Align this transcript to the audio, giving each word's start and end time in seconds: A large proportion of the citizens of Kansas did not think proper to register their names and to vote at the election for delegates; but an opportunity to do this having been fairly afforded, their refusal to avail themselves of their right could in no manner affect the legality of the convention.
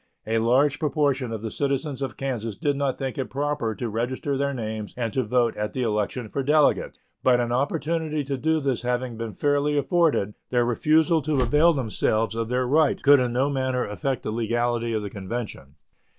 A 0.25 0.39
large 0.39 0.79
proportion 0.79 1.31
of 1.31 1.43
the 1.43 1.51
citizens 1.51 2.01
of 2.01 2.17
Kansas 2.17 2.55
did 2.55 2.75
not 2.75 2.97
think 2.97 3.19
proper 3.29 3.75
to 3.75 3.87
register 3.87 4.35
their 4.35 4.51
names 4.51 4.95
and 4.97 5.13
to 5.13 5.21
vote 5.21 5.55
at 5.55 5.73
the 5.73 5.83
election 5.83 6.27
for 6.27 6.41
delegates; 6.41 6.97
but 7.21 7.39
an 7.39 7.51
opportunity 7.51 8.23
to 8.23 8.35
do 8.35 8.59
this 8.59 8.81
having 8.81 9.15
been 9.15 9.33
fairly 9.33 9.77
afforded, 9.77 10.33
their 10.49 10.65
refusal 10.65 11.21
to 11.21 11.41
avail 11.41 11.71
themselves 11.73 12.33
of 12.33 12.49
their 12.49 12.65
right 12.65 13.03
could 13.03 13.19
in 13.19 13.33
no 13.33 13.47
manner 13.51 13.85
affect 13.85 14.23
the 14.23 14.31
legality 14.31 14.91
of 14.91 15.03
the 15.03 15.09
convention. 15.11 15.75